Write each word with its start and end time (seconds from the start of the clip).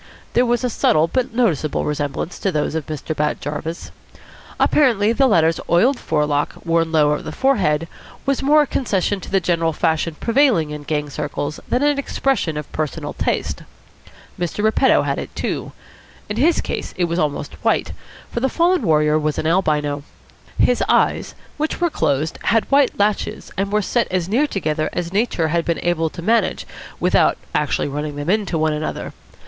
There 0.33 0.47
was 0.47 0.63
a 0.63 0.69
subtle 0.71 1.07
but 1.07 1.31
noticeable 1.31 1.85
resemblance 1.85 2.39
to 2.39 2.51
those 2.51 2.73
of 2.73 2.87
Mr. 2.87 3.15
Bat 3.15 3.39
Jarvis. 3.39 3.91
Apparently 4.59 5.13
the 5.13 5.27
latter's 5.27 5.59
oiled 5.69 5.99
forelock, 5.99 6.55
worn 6.65 6.91
low 6.91 7.11
over 7.11 7.21
the 7.21 7.31
forehead, 7.31 7.87
was 8.25 8.41
more 8.41 8.63
a 8.63 8.65
concession 8.65 9.19
to 9.19 9.29
the 9.29 9.39
general 9.39 9.73
fashion 9.73 10.15
prevailing 10.19 10.71
in 10.71 10.81
gang 10.85 11.07
circles 11.11 11.59
than 11.69 11.83
an 11.83 11.99
expression 11.99 12.57
of 12.57 12.71
personal 12.71 13.13
taste. 13.13 13.61
Mr. 14.39 14.63
Repetto 14.63 15.03
had 15.03 15.19
it, 15.19 15.35
too. 15.35 15.71
In 16.29 16.37
his 16.37 16.61
case 16.61 16.95
it 16.97 17.05
was 17.05 17.19
almost 17.19 17.53
white, 17.63 17.93
for 18.31 18.39
the 18.39 18.49
fallen 18.49 18.81
warrior 18.81 19.19
was 19.19 19.37
an 19.37 19.45
albino. 19.45 20.01
His 20.57 20.81
eyes, 20.89 21.35
which 21.57 21.79
were 21.79 21.91
closed, 21.91 22.39
had 22.45 22.65
white 22.71 22.97
lashes 22.97 23.51
and 23.55 23.71
were 23.71 23.83
set 23.83 24.07
as 24.09 24.27
near 24.27 24.47
together 24.47 24.89
as 24.93 25.13
Nature 25.13 25.49
had 25.49 25.63
been 25.63 25.77
able 25.83 26.09
to 26.09 26.23
manage 26.23 26.65
without 26.99 27.37
actually 27.53 27.87
running 27.87 28.15
them 28.15 28.31
into 28.31 28.57
one 28.57 28.73
another. 28.73 29.13